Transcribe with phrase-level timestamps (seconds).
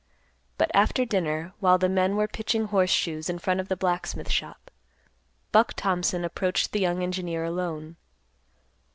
[0.57, 4.31] But after dinner, while the men were pitching horse shoes in front of the blacksmith
[4.31, 4.71] shop,
[5.51, 7.97] Buck Thompson approached the young engineer alone.